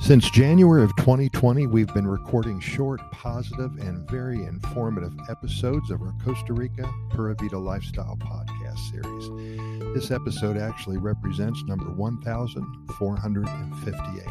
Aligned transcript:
Since 0.00 0.30
January 0.30 0.84
of 0.84 0.94
2020, 0.96 1.66
we've 1.66 1.92
been 1.92 2.06
recording 2.06 2.60
short, 2.60 3.00
positive, 3.10 3.76
and 3.78 4.08
very 4.08 4.44
informative 4.44 5.12
episodes 5.28 5.90
of 5.90 6.00
our 6.00 6.14
Costa 6.24 6.52
Rica 6.52 6.88
Pura 7.10 7.34
Vida 7.34 7.58
Lifestyle 7.58 8.16
podcast 8.16 8.78
series. 8.90 9.28
This 9.94 10.12
episode 10.12 10.56
actually 10.56 10.98
represents 10.98 11.64
number 11.64 11.90
1458. 11.90 14.22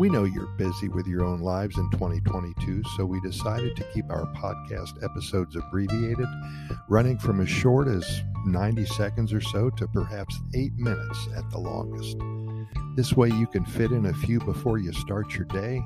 We 0.00 0.10
know 0.10 0.24
you're 0.24 0.52
busy 0.58 0.88
with 0.88 1.06
your 1.06 1.24
own 1.24 1.40
lives 1.40 1.78
in 1.78 1.88
2022, 1.92 2.82
so 2.96 3.06
we 3.06 3.20
decided 3.20 3.76
to 3.76 3.84
keep 3.94 4.10
our 4.10 4.26
podcast 4.34 5.00
episodes 5.02 5.54
abbreviated, 5.56 6.26
running 6.88 7.18
from 7.18 7.40
as 7.40 7.48
short 7.48 7.86
as 7.88 8.22
90 8.44 8.84
seconds 8.86 9.32
or 9.32 9.40
so 9.40 9.70
to 9.70 9.86
perhaps 9.88 10.38
eight 10.54 10.74
minutes 10.76 11.28
at 11.36 11.48
the 11.50 11.58
longest. 11.58 12.16
This 12.98 13.12
way, 13.12 13.28
you 13.28 13.46
can 13.46 13.64
fit 13.64 13.92
in 13.92 14.06
a 14.06 14.12
few 14.12 14.40
before 14.40 14.78
you 14.78 14.92
start 14.92 15.32
your 15.36 15.44
day, 15.44 15.80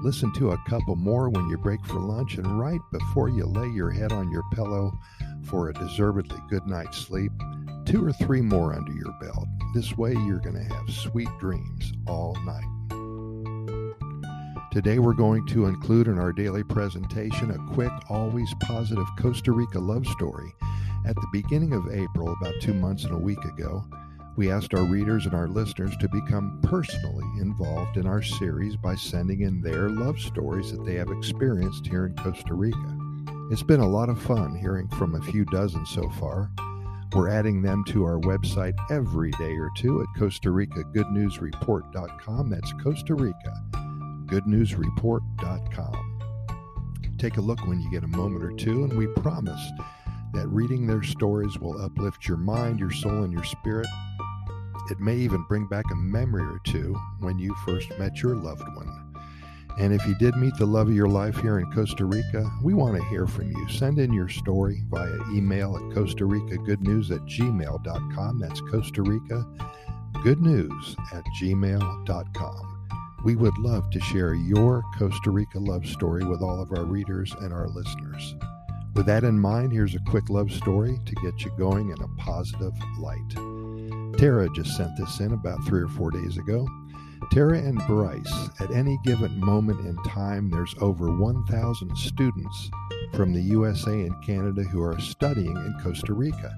listen 0.00 0.32
to 0.34 0.52
a 0.52 0.64
couple 0.68 0.94
more 0.94 1.28
when 1.28 1.48
you 1.48 1.58
break 1.58 1.84
for 1.84 1.98
lunch, 1.98 2.36
and 2.36 2.60
right 2.60 2.78
before 2.92 3.28
you 3.28 3.46
lay 3.46 3.66
your 3.70 3.90
head 3.90 4.12
on 4.12 4.30
your 4.30 4.44
pillow 4.52 4.96
for 5.42 5.68
a 5.68 5.74
deservedly 5.74 6.38
good 6.48 6.64
night's 6.68 6.98
sleep, 6.98 7.32
two 7.84 8.06
or 8.06 8.12
three 8.12 8.42
more 8.42 8.74
under 8.74 8.92
your 8.92 9.12
belt. 9.20 9.48
This 9.74 9.98
way, 9.98 10.12
you're 10.12 10.38
going 10.38 10.54
to 10.54 10.72
have 10.72 10.88
sweet 10.88 11.26
dreams 11.40 11.94
all 12.06 12.36
night. 12.44 12.62
Today, 14.70 15.00
we're 15.00 15.14
going 15.14 15.44
to 15.48 15.66
include 15.66 16.06
in 16.06 16.16
our 16.16 16.32
daily 16.32 16.62
presentation 16.62 17.50
a 17.50 17.74
quick, 17.74 17.90
always 18.08 18.54
positive 18.60 19.08
Costa 19.18 19.50
Rica 19.50 19.80
love 19.80 20.06
story. 20.06 20.54
At 21.08 21.16
the 21.16 21.28
beginning 21.32 21.72
of 21.72 21.90
April, 21.90 22.32
about 22.40 22.54
two 22.60 22.74
months 22.74 23.02
and 23.02 23.14
a 23.14 23.18
week 23.18 23.44
ago, 23.46 23.84
we 24.36 24.50
asked 24.50 24.72
our 24.74 24.84
readers 24.84 25.26
and 25.26 25.34
our 25.34 25.48
listeners 25.48 25.96
to 25.98 26.08
become 26.08 26.58
personally 26.62 27.26
involved 27.40 27.98
in 27.98 28.06
our 28.06 28.22
series 28.22 28.76
by 28.76 28.94
sending 28.94 29.42
in 29.42 29.60
their 29.60 29.90
love 29.90 30.18
stories 30.18 30.72
that 30.72 30.84
they 30.84 30.94
have 30.94 31.10
experienced 31.10 31.86
here 31.86 32.06
in 32.06 32.16
Costa 32.16 32.54
Rica. 32.54 32.98
It's 33.50 33.62
been 33.62 33.80
a 33.80 33.88
lot 33.88 34.08
of 34.08 34.22
fun 34.22 34.56
hearing 34.56 34.88
from 34.88 35.14
a 35.14 35.22
few 35.30 35.44
dozen 35.46 35.84
so 35.84 36.08
far. 36.18 36.50
We're 37.14 37.28
adding 37.28 37.60
them 37.60 37.84
to 37.88 38.04
our 38.04 38.18
website 38.18 38.72
every 38.90 39.32
day 39.32 39.52
or 39.58 39.68
two 39.76 40.00
at 40.00 40.06
Costa 40.18 40.50
Rica 40.50 40.82
GoodNewsReport.com. 40.94 42.48
That's 42.48 42.72
Costa 42.82 43.14
Rica 43.14 43.62
GoodNewsReport.com. 44.26 46.08
Take 47.18 47.36
a 47.36 47.42
look 47.42 47.66
when 47.66 47.80
you 47.80 47.90
get 47.90 48.02
a 48.02 48.08
moment 48.08 48.42
or 48.42 48.52
two, 48.52 48.84
and 48.84 48.96
we 48.96 49.08
promise 49.08 49.60
that 50.32 50.48
reading 50.48 50.86
their 50.86 51.02
stories 51.02 51.58
will 51.58 51.78
uplift 51.82 52.26
your 52.26 52.38
mind, 52.38 52.80
your 52.80 52.90
soul, 52.90 53.24
and 53.24 53.32
your 53.32 53.44
spirit 53.44 53.86
it 54.90 55.00
may 55.00 55.16
even 55.16 55.44
bring 55.48 55.66
back 55.66 55.84
a 55.90 55.96
memory 55.96 56.42
or 56.42 56.60
two 56.64 56.94
when 57.20 57.38
you 57.38 57.54
first 57.64 57.90
met 57.98 58.22
your 58.22 58.34
loved 58.34 58.66
one. 58.74 59.12
And 59.78 59.94
if 59.94 60.06
you 60.06 60.14
did 60.14 60.36
meet 60.36 60.54
the 60.56 60.66
love 60.66 60.88
of 60.88 60.94
your 60.94 61.08
life 61.08 61.36
here 61.38 61.58
in 61.58 61.70
Costa 61.72 62.04
Rica, 62.04 62.50
we 62.62 62.74
want 62.74 62.96
to 62.96 63.04
hear 63.08 63.26
from 63.26 63.50
you. 63.50 63.68
Send 63.68 63.98
in 63.98 64.12
your 64.12 64.28
story 64.28 64.82
via 64.90 65.16
email 65.30 65.76
at 65.76 65.94
Costa 65.94 66.26
Rica 66.26 66.58
Good 66.58 66.82
News 66.82 67.10
at 67.10 67.20
gmail.com. 67.22 68.38
That's 68.38 68.60
Costa 68.60 69.02
Rica 69.02 69.46
Good 70.22 70.40
News 70.40 70.96
at 71.12 71.24
gmail.com. 71.40 72.86
We 73.24 73.36
would 73.36 73.56
love 73.58 73.88
to 73.90 74.00
share 74.00 74.34
your 74.34 74.82
Costa 74.98 75.30
Rica 75.30 75.58
love 75.58 75.86
story 75.86 76.24
with 76.24 76.42
all 76.42 76.60
of 76.60 76.72
our 76.72 76.84
readers 76.84 77.34
and 77.40 77.52
our 77.52 77.68
listeners. 77.68 78.34
With 78.94 79.06
that 79.06 79.24
in 79.24 79.38
mind, 79.38 79.72
here's 79.72 79.94
a 79.94 80.00
quick 80.00 80.28
love 80.28 80.52
story 80.52 80.98
to 81.06 81.14
get 81.16 81.44
you 81.44 81.52
going 81.56 81.90
in 81.90 82.02
a 82.02 82.08
positive 82.18 82.74
light. 82.98 83.51
Tara 84.22 84.48
just 84.50 84.76
sent 84.76 84.96
this 84.96 85.18
in 85.18 85.32
about 85.32 85.64
three 85.64 85.82
or 85.82 85.88
four 85.88 86.12
days 86.12 86.36
ago. 86.36 86.64
Tara 87.32 87.58
and 87.58 87.76
Bryce, 87.88 88.32
at 88.60 88.70
any 88.70 88.96
given 89.02 89.36
moment 89.40 89.84
in 89.84 89.96
time, 90.04 90.48
there's 90.48 90.76
over 90.80 91.10
1,000 91.18 91.96
students 91.96 92.70
from 93.14 93.32
the 93.32 93.42
USA 93.42 93.90
and 93.90 94.14
Canada 94.24 94.62
who 94.62 94.80
are 94.80 94.96
studying 95.00 95.56
in 95.56 95.76
Costa 95.82 96.12
Rica. 96.12 96.54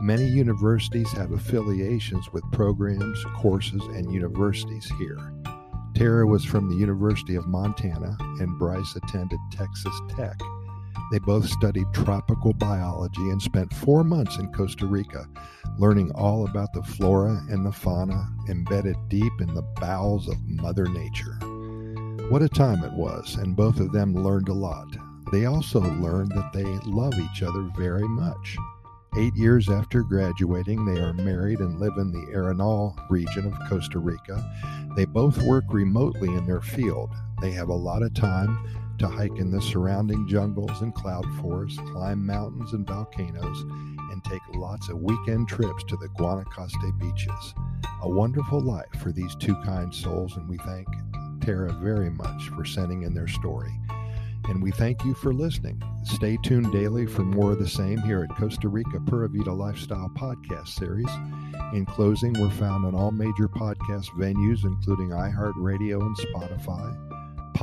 Many 0.00 0.26
universities 0.26 1.12
have 1.12 1.32
affiliations 1.32 2.32
with 2.32 2.42
programs, 2.52 3.22
courses, 3.36 3.82
and 3.82 4.10
universities 4.10 4.90
here. 4.98 5.18
Tara 5.94 6.26
was 6.26 6.42
from 6.42 6.70
the 6.70 6.76
University 6.76 7.34
of 7.34 7.46
Montana, 7.46 8.16
and 8.40 8.58
Bryce 8.58 8.96
attended 8.96 9.40
Texas 9.52 9.94
Tech. 10.16 10.38
They 11.10 11.18
both 11.18 11.48
studied 11.48 11.86
tropical 11.92 12.52
biology 12.52 13.30
and 13.30 13.40
spent 13.40 13.72
four 13.74 14.04
months 14.04 14.38
in 14.38 14.52
Costa 14.52 14.86
Rica, 14.86 15.28
learning 15.78 16.10
all 16.12 16.46
about 16.46 16.72
the 16.72 16.82
flora 16.82 17.42
and 17.50 17.64
the 17.64 17.72
fauna 17.72 18.28
embedded 18.48 18.96
deep 19.08 19.32
in 19.40 19.54
the 19.54 19.66
bowels 19.80 20.28
of 20.28 20.48
Mother 20.48 20.86
Nature. 20.86 21.38
What 22.30 22.42
a 22.42 22.48
time 22.48 22.82
it 22.82 22.92
was, 22.92 23.36
and 23.36 23.54
both 23.54 23.80
of 23.80 23.92
them 23.92 24.14
learned 24.14 24.48
a 24.48 24.54
lot. 24.54 24.88
They 25.30 25.46
also 25.46 25.80
learned 25.80 26.32
that 26.32 26.52
they 26.52 26.64
love 26.90 27.14
each 27.14 27.42
other 27.42 27.68
very 27.76 28.08
much. 28.08 28.56
Eight 29.16 29.36
years 29.36 29.68
after 29.68 30.02
graduating, 30.02 30.84
they 30.84 31.00
are 31.00 31.12
married 31.12 31.60
and 31.60 31.78
live 31.78 31.98
in 31.98 32.10
the 32.10 32.32
Arenal 32.32 32.96
region 33.08 33.46
of 33.46 33.68
Costa 33.68 33.98
Rica. 33.98 34.42
They 34.96 35.04
both 35.04 35.40
work 35.42 35.64
remotely 35.68 36.28
in 36.28 36.46
their 36.46 36.60
field. 36.60 37.10
They 37.40 37.52
have 37.52 37.68
a 37.68 37.74
lot 37.74 38.02
of 38.02 38.14
time 38.14 38.58
to 38.98 39.08
hike 39.08 39.36
in 39.38 39.50
the 39.50 39.60
surrounding 39.60 40.26
jungles 40.28 40.82
and 40.82 40.94
cloud 40.94 41.26
forests, 41.40 41.78
climb 41.92 42.24
mountains 42.24 42.72
and 42.72 42.86
volcanoes, 42.86 43.60
and 44.10 44.22
take 44.24 44.42
lots 44.54 44.88
of 44.88 45.00
weekend 45.00 45.48
trips 45.48 45.84
to 45.84 45.96
the 45.96 46.08
Guanacaste 46.18 46.98
beaches. 46.98 47.54
A 48.02 48.08
wonderful 48.08 48.60
life 48.60 48.94
for 49.02 49.12
these 49.12 49.34
two 49.36 49.54
kind 49.62 49.94
souls, 49.94 50.36
and 50.36 50.48
we 50.48 50.58
thank 50.58 50.86
Tara 51.40 51.72
very 51.82 52.10
much 52.10 52.48
for 52.50 52.64
sending 52.64 53.02
in 53.02 53.14
their 53.14 53.28
story. 53.28 53.72
And 54.48 54.62
we 54.62 54.70
thank 54.72 55.04
you 55.04 55.14
for 55.14 55.32
listening. 55.32 55.82
Stay 56.04 56.36
tuned 56.42 56.70
daily 56.70 57.06
for 57.06 57.22
more 57.22 57.52
of 57.52 57.58
the 57.58 57.68
same 57.68 57.98
here 57.98 58.22
at 58.22 58.36
Costa 58.36 58.68
Rica 58.68 59.00
Pura 59.06 59.28
Vida 59.28 59.52
Lifestyle 59.52 60.10
Podcast 60.14 60.68
Series. 60.68 61.08
In 61.72 61.86
closing, 61.86 62.34
we're 62.34 62.50
found 62.50 62.84
on 62.84 62.94
all 62.94 63.10
major 63.10 63.48
podcast 63.48 64.08
venues, 64.18 64.64
including 64.64 65.08
iHeartRadio 65.08 66.00
and 66.02 66.16
Spotify. 66.16 67.13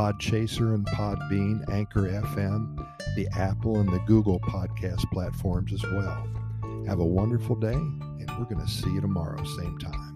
Podchaser 0.01 0.73
and 0.73 0.83
Podbean, 0.87 1.69
Anchor 1.71 2.07
FM, 2.09 2.75
the 3.15 3.27
Apple 3.33 3.75
and 3.75 3.87
the 3.93 3.99
Google 4.07 4.39
podcast 4.39 5.03
platforms 5.11 5.71
as 5.73 5.83
well. 5.83 6.27
Have 6.87 6.99
a 6.99 7.05
wonderful 7.05 7.55
day, 7.55 7.73
and 7.73 8.27
we're 8.39 8.45
going 8.45 8.65
to 8.65 8.67
see 8.67 8.91
you 8.91 8.99
tomorrow, 8.99 9.37
same 9.43 9.77
time. 9.77 10.10